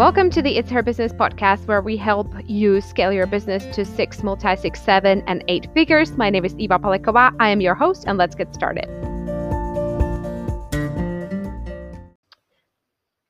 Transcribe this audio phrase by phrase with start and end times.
[0.00, 3.84] Welcome to the It's Her Business podcast, where we help you scale your business to
[3.84, 6.16] six, multi six, seven, and eight figures.
[6.16, 7.36] My name is Eva Pilkova.
[7.38, 8.86] I am your host, and let's get started.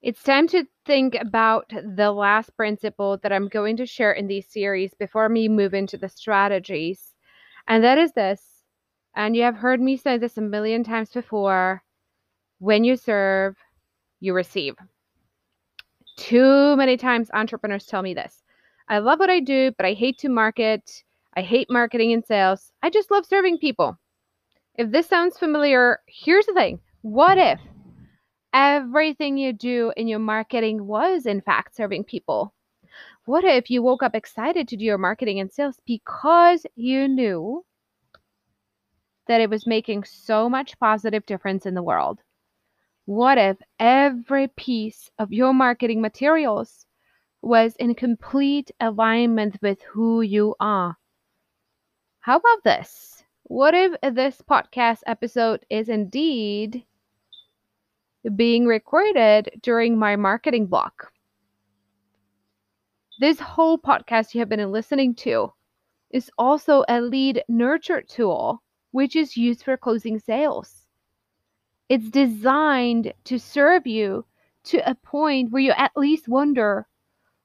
[0.01, 4.47] It's time to think about the last principle that I'm going to share in this
[4.47, 7.15] series before we move into the strategies.
[7.67, 8.41] And that is this.
[9.17, 11.83] And you have heard me say this a million times before
[12.61, 13.57] when you serve,
[14.21, 14.77] you receive.
[16.21, 18.43] Too many times entrepreneurs tell me this.
[18.91, 21.03] I love what I do, but I hate to market.
[21.35, 22.73] I hate marketing and sales.
[22.83, 23.99] I just love serving people.
[24.75, 26.79] If this sounds familiar, here's the thing.
[27.01, 27.59] What if
[28.53, 32.53] everything you do in your marketing was, in fact, serving people?
[33.25, 37.65] What if you woke up excited to do your marketing and sales because you knew
[39.27, 42.21] that it was making so much positive difference in the world?
[43.11, 46.87] What if every piece of your marketing materials
[47.43, 50.97] was in complete alignment with who you are?
[52.21, 53.25] How about this?
[53.43, 56.85] What if this podcast episode is indeed
[58.37, 61.13] being recorded during my marketing block?
[63.19, 65.53] This whole podcast you have been listening to
[66.13, 70.80] is also a lead nurture tool, which is used for closing sales.
[71.91, 74.25] It's designed to serve you
[74.63, 76.87] to a point where you at least wonder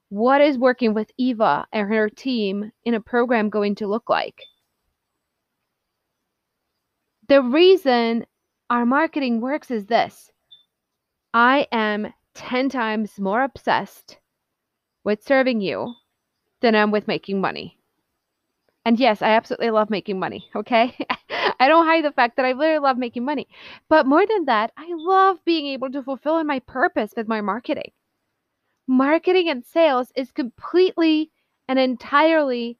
[0.09, 4.39] what is working with Eva and her team in a program going to look like.
[7.27, 8.27] The reason
[8.69, 10.31] our marketing works is this
[11.33, 14.19] I am 10 times more obsessed
[15.03, 15.91] with serving you
[16.61, 17.80] than I'm with making money.
[18.85, 20.95] And yes, I absolutely love making money, okay?
[21.59, 23.48] I don't hide the fact that I really love making money.
[23.89, 27.92] But more than that, I love being able to fulfill my purpose with my marketing.
[28.88, 31.31] Marketing and sales is completely
[31.67, 32.78] and entirely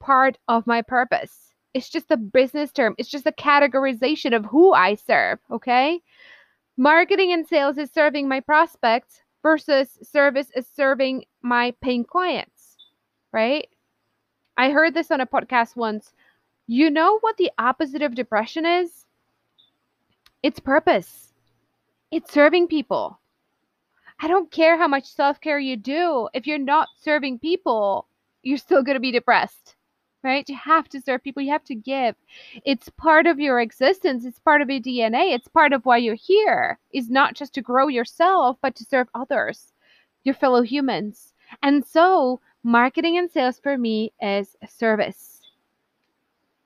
[0.00, 1.52] part of my purpose.
[1.74, 6.00] It's just a business term, it's just a categorization of who I serve, okay?
[6.76, 12.76] Marketing and sales is serving my prospects versus service is serving my paying clients,
[13.32, 13.68] right?
[14.56, 16.12] I heard this on a podcast once.
[16.72, 19.04] You know what the opposite of depression is?
[20.40, 21.32] It's purpose.
[22.12, 23.18] It's serving people.
[24.20, 26.28] I don't care how much self care you do.
[26.32, 28.06] If you're not serving people,
[28.44, 29.74] you're still going to be depressed,
[30.22, 30.48] right?
[30.48, 31.42] You have to serve people.
[31.42, 32.14] You have to give.
[32.64, 34.24] It's part of your existence.
[34.24, 35.34] It's part of your DNA.
[35.34, 39.08] It's part of why you're here, is not just to grow yourself, but to serve
[39.12, 39.72] others,
[40.22, 41.34] your fellow humans.
[41.64, 45.39] And so marketing and sales for me is service.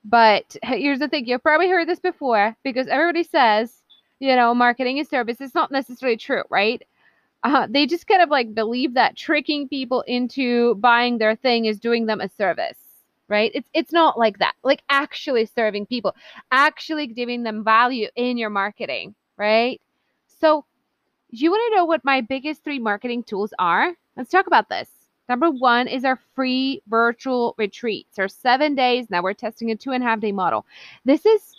[0.04, 3.72] But here's the thing you've probably heard this before because everybody says,
[4.20, 5.38] you know, marketing is service.
[5.40, 6.82] It's not necessarily true, right?
[7.42, 11.78] Uh, they just kind of like believe that tricking people into buying their thing is
[11.78, 12.78] doing them a service
[13.28, 16.14] right it's it's not like that like actually serving people
[16.52, 19.80] actually giving them value in your marketing right
[20.40, 20.64] so
[21.30, 24.88] you want to know what my biggest three marketing tools are let's talk about this
[25.28, 28.18] Number one is our free virtual retreats.
[28.18, 29.08] Our seven days.
[29.08, 30.66] Now we're testing a two and a half day model.
[31.04, 31.56] This is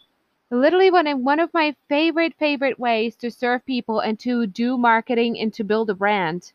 [0.51, 4.77] literally one of one of my favorite favorite ways to serve people and to do
[4.77, 6.51] marketing and to build a brand.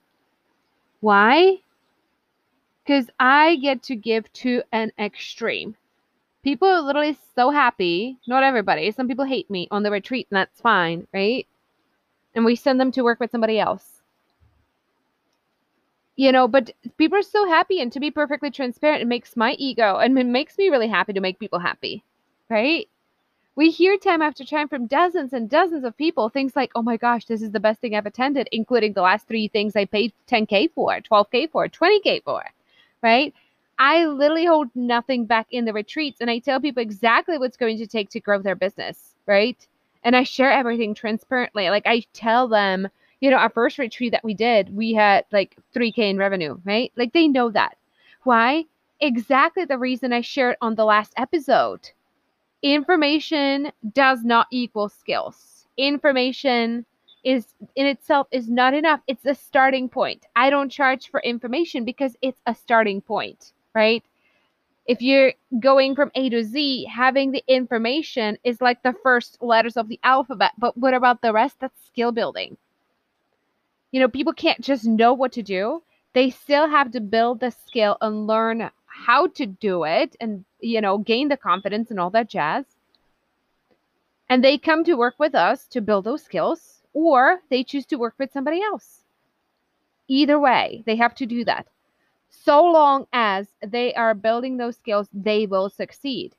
[1.00, 1.58] Why?
[2.84, 5.76] Because I get to give to an extreme.
[6.42, 8.18] People are literally so happy.
[8.26, 8.90] Not everybody.
[8.92, 11.46] Some people hate me on the retreat, and that's fine, right?
[12.34, 13.99] And we send them to work with somebody else
[16.20, 19.52] you know but people are so happy and to be perfectly transparent it makes my
[19.52, 22.04] ego and it makes me really happy to make people happy
[22.50, 22.88] right?
[23.56, 26.98] We hear time after time from dozens and dozens of people things like oh my
[26.98, 30.12] gosh this is the best thing i've attended including the last three things i paid
[30.28, 32.44] 10k for 12k for 20k for
[33.02, 33.32] right?
[33.78, 37.78] I literally hold nothing back in the retreats and i tell people exactly what's going
[37.78, 39.66] to take to grow their business right?
[40.04, 42.88] And i share everything transparently like i tell them
[43.20, 46.90] you know, our first retreat that we did, we had like 3K in revenue, right?
[46.96, 47.76] Like they know that.
[48.24, 48.64] Why?
[49.00, 51.90] Exactly the reason I shared on the last episode.
[52.62, 55.66] Information does not equal skills.
[55.76, 56.84] Information
[57.22, 57.46] is
[57.76, 59.00] in itself is not enough.
[59.06, 60.24] It's a starting point.
[60.36, 64.02] I don't charge for information because it's a starting point, right?
[64.86, 69.76] If you're going from A to Z, having the information is like the first letters
[69.76, 70.52] of the alphabet.
[70.58, 71.56] But what about the rest?
[71.60, 72.56] That's skill building
[73.92, 75.82] you know, people can't just know what to do.
[76.12, 80.80] They still have to build the skill and learn how to do it and, you
[80.80, 82.64] know, gain the confidence and all that jazz.
[84.28, 87.96] And they come to work with us to build those skills, or they choose to
[87.96, 89.02] work with somebody else.
[90.08, 91.66] Either way, they have to do that.
[92.28, 96.34] So long as they are building those skills, they will succeed.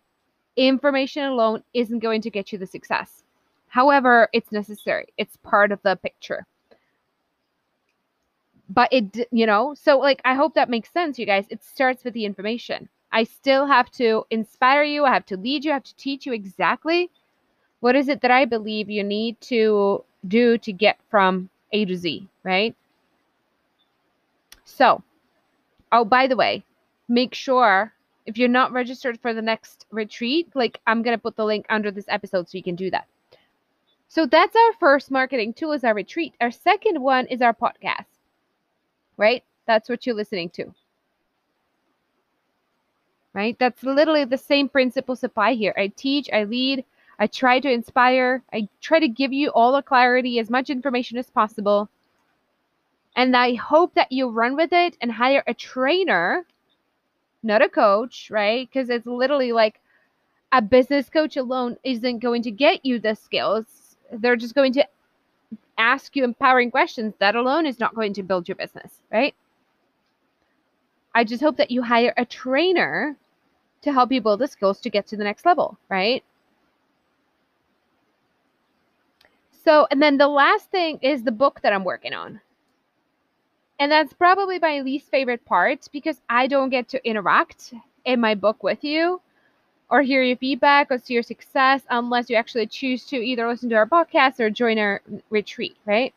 [0.55, 3.23] Information alone isn't going to get you the success.
[3.67, 6.45] However, it's necessary, it's part of the picture.
[8.73, 11.45] But it, you know, so like, I hope that makes sense, you guys.
[11.49, 12.87] It starts with the information.
[13.11, 16.25] I still have to inspire you, I have to lead you, I have to teach
[16.25, 17.09] you exactly
[17.81, 21.97] what is it that I believe you need to do to get from A to
[21.97, 22.75] Z, right?
[24.63, 25.03] So,
[25.91, 26.63] oh, by the way,
[27.09, 27.91] make sure
[28.25, 31.65] if you're not registered for the next retreat, like I'm going to put the link
[31.69, 33.07] under this episode so you can do that.
[34.07, 36.35] So that's our first marketing tool is our retreat.
[36.39, 38.10] Our second one is our podcast.
[39.21, 39.43] Right?
[39.67, 40.73] That's what you're listening to.
[43.33, 43.55] Right?
[43.59, 45.73] That's literally the same principles apply here.
[45.77, 46.83] I teach, I lead,
[47.19, 51.17] I try to inspire, I try to give you all the clarity, as much information
[51.19, 51.89] as possible
[53.15, 56.45] and I hope that you run with it and hire a trainer,
[57.43, 58.69] not a coach, right?
[58.69, 59.81] Because it's literally like
[60.51, 63.65] a business coach alone isn't going to get you the skills.
[64.11, 64.87] They're just going to
[65.81, 67.13] ask you empowering questions.
[67.19, 69.35] That alone is not going to build your business, right?
[71.13, 73.17] I just hope that you hire a trainer
[73.81, 76.23] to help you build the skills to get to the next level, right?
[79.63, 82.39] So, and then the last thing is the book that I'm working on.
[83.79, 87.73] And that's probably my least favorite part because I don't get to interact
[88.05, 89.21] in my book with you
[89.91, 93.69] or hear your feedback or see your success unless you actually choose to either listen
[93.69, 96.13] to our podcast or join our retreat, right?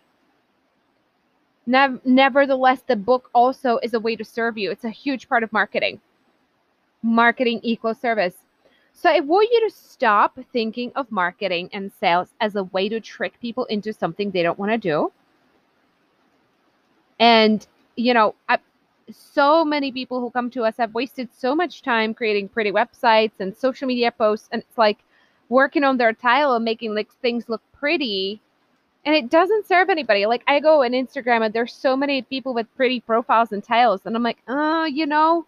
[1.67, 4.71] nevertheless, the book also is a way to serve you.
[4.71, 6.01] It's a huge part of marketing.
[7.03, 8.35] Marketing equals service.
[8.93, 13.01] So I want you to stop thinking of marketing and sales as a way to
[13.01, 15.11] trick people into something they don't want to do
[17.19, 17.67] and,
[17.97, 18.59] you know, I,
[19.11, 23.39] so many people who come to us have wasted so much time creating pretty websites
[23.39, 24.49] and social media posts.
[24.53, 24.99] And it's like
[25.49, 28.41] working on their tile and making like things look pretty.
[29.05, 30.27] And it doesn't serve anybody.
[30.27, 34.03] Like I go on Instagram and there's so many people with pretty profiles and tiles.
[34.05, 35.47] And I'm like, oh, you know,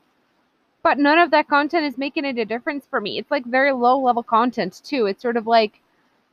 [0.83, 3.19] but none of that content is making it a difference for me.
[3.19, 5.07] It's like very low level content too.
[5.07, 5.81] It's sort of like,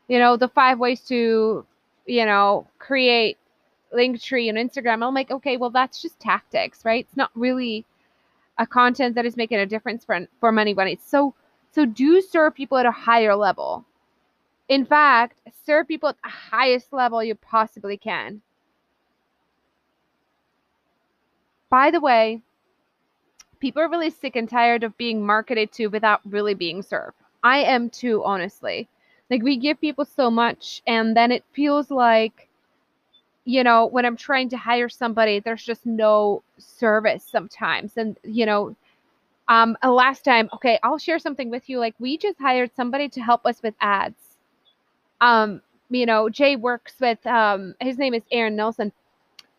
[0.08, 1.66] you know, the five ways to,
[2.06, 3.38] you know, create
[3.94, 5.06] Linktree and Instagram.
[5.06, 7.06] I'm like, okay, well, that's just tactics, right?
[7.08, 7.86] It's not really
[8.58, 10.76] a content that is making a difference for, for money.
[11.04, 11.34] So,
[11.72, 13.86] so do serve people at a higher level.
[14.70, 18.42] In fact, serve people at the highest level you possibly can.
[21.70, 22.42] By the way,
[23.60, 27.18] people are really sick and tired of being marketed to without really being served.
[27.44, 28.88] I am too, honestly.
[29.30, 32.50] Like, we give people so much, and then it feels like
[33.46, 37.98] you know, when I'm trying to hire somebody, there's just no service sometimes.
[37.98, 38.76] And, you know,
[39.50, 41.80] um, last time, okay, I'll share something with you.
[41.80, 44.38] Like, we just hired somebody to help us with ads.
[45.20, 48.92] Um, you know, Jay works with, um, his name is Aaron Nelson,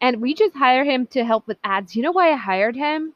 [0.00, 1.94] and we just hired him to help with ads.
[1.94, 3.12] You know why I hired him?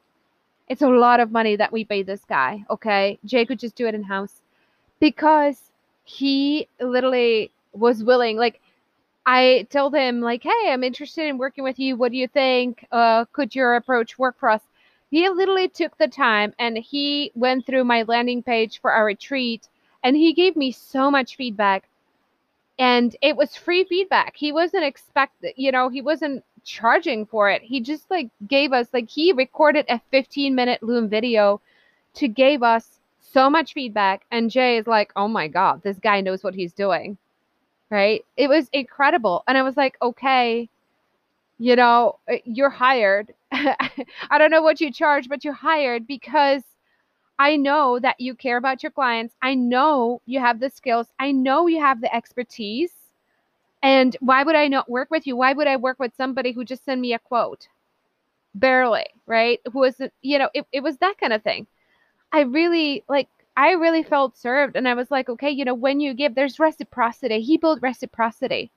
[0.67, 3.17] It's a lot of money that we pay this guy, okay?
[3.25, 4.41] Jay could just do it in house
[4.99, 5.71] because
[6.03, 8.61] he literally was willing, like,
[9.31, 11.95] I told him like, "Hey, I'm interested in working with you.
[11.95, 12.87] What do you think?
[12.91, 14.63] Uh, could your approach work for us?"
[15.11, 19.67] He literally took the time and he went through my landing page for our retreat
[20.03, 21.87] and he gave me so much feedback.
[22.79, 24.35] And it was free feedback.
[24.35, 27.61] He wasn't expect, you know, he wasn't charging for it.
[27.61, 31.61] He just like gave us like he recorded a 15 minute Loom video
[32.15, 34.25] to give us so much feedback.
[34.31, 37.19] And Jay is like, "Oh my god, this guy knows what he's doing."
[37.89, 38.25] Right?
[38.37, 39.43] It was incredible.
[39.47, 40.69] And I was like, okay,
[41.59, 43.33] you know, uh, you're hired.
[43.51, 46.63] I don't know what you charge, but you're hired because
[47.39, 49.35] I know that you care about your clients.
[49.41, 51.07] I know you have the skills.
[51.19, 52.93] I know you have the expertise.
[53.83, 55.35] And why would I not work with you?
[55.35, 57.67] Why would I work with somebody who just sent me a quote?
[58.55, 59.59] Barely, right?
[59.73, 61.67] Who was, you know, it, it was that kind of thing.
[62.31, 63.29] I really like
[63.59, 64.77] I really felt served.
[64.77, 67.41] And I was like, okay, you know, when you give, there's reciprocity.
[67.41, 68.71] He built reciprocity.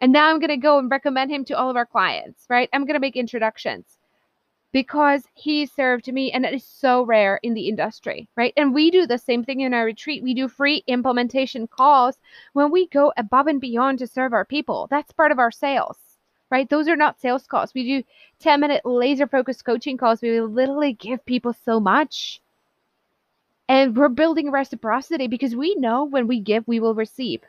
[0.00, 2.70] And now I'm going to go and recommend him to all of our clients, right?
[2.72, 3.84] I'm going to make introductions
[4.72, 6.32] because he served me.
[6.32, 8.54] And it is so rare in the industry, right?
[8.56, 10.22] And we do the same thing in our retreat.
[10.22, 12.16] We do free implementation calls
[12.54, 14.86] when we go above and beyond to serve our people.
[14.90, 15.98] That's part of our sales
[16.50, 16.68] right?
[16.68, 17.72] Those are not sales calls.
[17.72, 18.02] We do
[18.40, 20.20] 10 minute laser focused coaching calls.
[20.20, 22.41] We literally give people so much.
[23.72, 27.42] And we're building reciprocity because we know when we give, we will receive.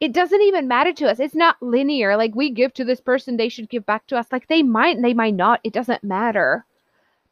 [0.00, 1.20] it doesn't even matter to us.
[1.20, 2.16] It's not linear.
[2.16, 4.26] Like we give to this person, they should give back to us.
[4.32, 5.60] Like they might, and they might not.
[5.64, 6.66] It doesn't matter.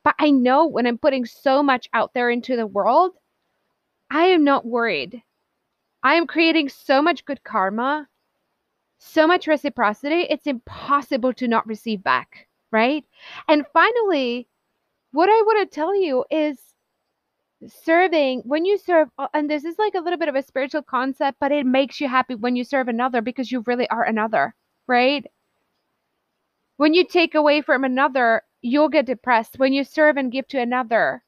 [0.04, 3.12] But I know when I'm putting so much out there into the world,
[4.10, 5.22] I am not worried.
[6.02, 8.08] I am creating so much good karma,
[8.98, 13.04] so much reciprocity, it's impossible to not receive back, right?
[13.48, 14.48] And finally,
[15.12, 16.58] what I want to tell you is
[17.68, 21.38] serving when you serve and this is like a little bit of a spiritual concept
[21.40, 24.54] but it makes you happy when you serve another because you really are another
[24.88, 25.26] right?
[26.76, 29.58] When you take away from another you'll get depressed.
[29.58, 31.22] When you serve and give to another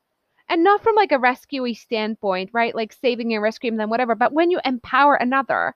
[0.48, 2.74] and not from like a rescuey standpoint right?
[2.74, 5.74] Like saving and rescuing them whatever but when you empower another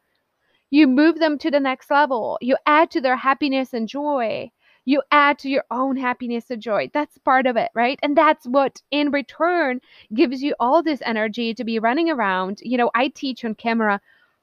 [0.71, 2.39] you move them to the next level.
[2.41, 4.51] You add to their happiness and joy
[4.89, 6.91] you add to your own happiness and joy.
[6.95, 7.99] That's part of it, right?
[8.03, 9.83] And that's what in return
[10.15, 12.61] gives you all this energy to be running around.
[12.63, 14.01] You know, I teach on camera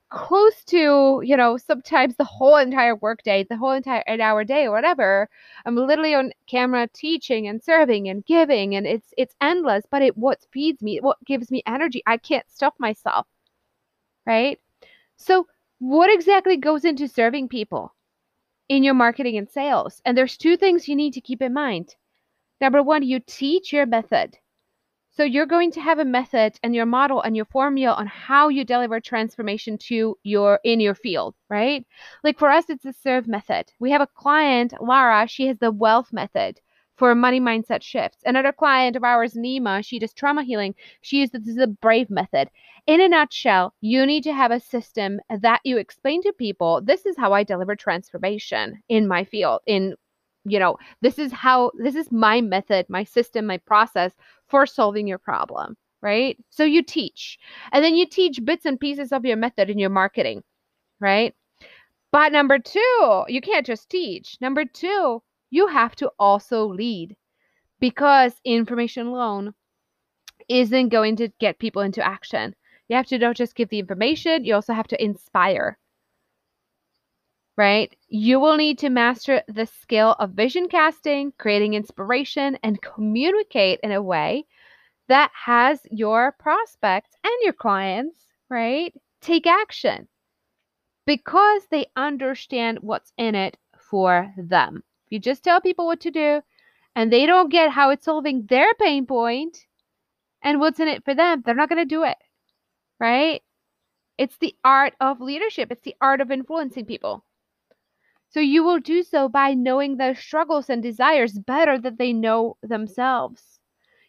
[0.10, 4.66] close to, you know, sometimes the whole entire workday, the whole entire eight hour day
[4.66, 5.30] or whatever.
[5.66, 10.16] I'm literally on camera teaching and serving and giving and it's it's endless, but it
[10.16, 12.04] what feeds me, what gives me energy.
[12.06, 13.26] I can't stop myself.
[14.28, 14.60] Right?
[15.18, 15.48] So
[15.80, 17.96] what exactly goes into serving people?
[18.70, 20.02] In your marketing and sales.
[20.06, 21.96] And there's two things you need to keep in mind.
[22.62, 24.38] Number one, you teach your method.
[25.12, 28.50] So you're going to have a method and your model and your formula on how
[28.50, 31.86] you deliver transformation to your in your field, right?
[32.24, 33.72] Like for us, it's a serve method.
[33.80, 36.60] We have a client, Lara, she has the wealth method
[36.96, 38.20] for money mindset shifts.
[38.26, 40.76] Another client of ours, Nima, she does trauma healing.
[41.02, 42.50] She uses the brave method.
[42.88, 46.82] In a nutshell, you need to have a system that you explain to people.
[46.82, 49.62] This is how I deliver transformation in my field.
[49.66, 49.96] In,
[50.46, 54.12] you know, this is how, this is my method, my system, my process
[54.48, 56.38] for solving your problem, right?
[56.52, 57.40] So you teach,
[57.72, 60.44] and then you teach bits and pieces of your method in your marketing,
[61.00, 61.34] right?
[62.12, 64.38] But number two, you can't just teach.
[64.40, 67.16] Number two, you have to also lead
[67.80, 69.54] because information alone
[70.50, 72.56] isn't going to get people into action.
[72.88, 75.78] You have to not just give the information, you also have to inspire.
[77.58, 77.96] Right?
[78.10, 83.92] You will need to master the skill of vision casting, creating inspiration, and communicate in
[83.92, 84.46] a way
[85.08, 88.18] that has your prospects and your clients,
[88.50, 90.08] right, take action
[91.06, 94.84] because they understand what's in it for them.
[95.06, 96.42] If you just tell people what to do
[96.96, 99.68] and they don't get how it's solving their pain point
[100.42, 102.18] and what's in it for them, they're not going to do it.
[103.00, 103.42] Right?
[104.18, 107.24] It's the art of leadership, it's the art of influencing people.
[108.30, 112.58] So you will do so by knowing their struggles and desires better than they know
[112.64, 113.60] themselves.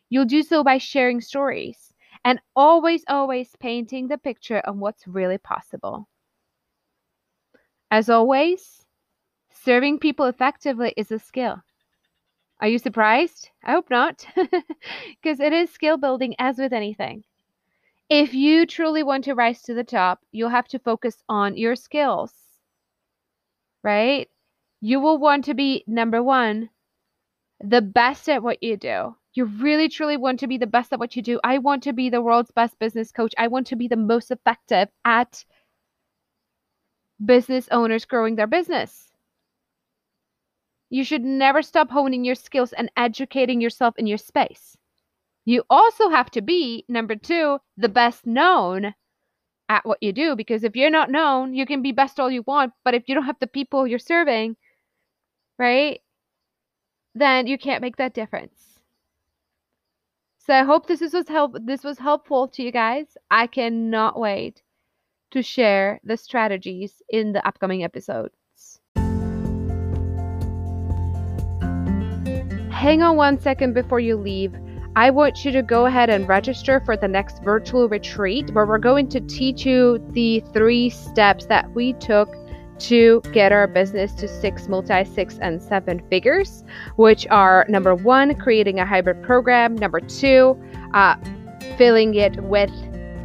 [0.09, 1.93] You'll do so by sharing stories
[2.25, 6.09] and always, always painting the picture of what's really possible.
[7.91, 8.86] As always,
[9.67, 11.61] Serving people effectively is a skill.
[12.61, 13.51] Are you surprised?
[13.65, 17.25] I hope not, because it is skill building as with anything.
[18.09, 21.75] If you truly want to rise to the top, you'll have to focus on your
[21.75, 22.33] skills,
[23.83, 24.29] right?
[24.81, 26.71] You will want to be number one,
[27.61, 29.17] the best at what you do.
[29.35, 31.41] You really truly want to be the best at what you do.
[31.43, 33.35] I want to be the world's best business coach.
[33.37, 35.45] I want to be the most effective at
[37.25, 39.11] business owners growing their business.
[40.91, 44.77] You should never stop honing your skills and educating yourself in your space.
[45.45, 48.95] You also have to be, number two, the best known
[49.69, 52.43] at what you do because if you're not known, you can be best all you
[52.47, 54.57] want, but if you don't have the people you're serving,
[55.59, 56.01] right,
[57.15, 58.81] then you can't make that difference.
[60.39, 63.17] So I hope this was help this was helpful to you guys.
[63.31, 64.63] I cannot wait
[65.33, 68.31] to share the strategies in the upcoming episode.
[72.87, 74.55] Hang on one second before you leave.
[74.95, 78.79] I want you to go ahead and register for the next virtual retreat where we're
[78.79, 82.33] going to teach you the three steps that we took
[82.79, 86.63] to get our business to six, multi six, and seven figures,
[86.95, 90.57] which are number one, creating a hybrid program, number two,
[90.95, 91.17] uh,
[91.77, 92.71] filling it with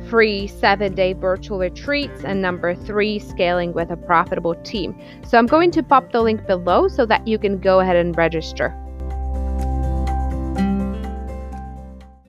[0.09, 4.99] free seven day virtual retreats, and number three, scaling with a profitable team.
[5.23, 8.17] So I'm going to pop the link below so that you can go ahead and
[8.17, 8.75] register.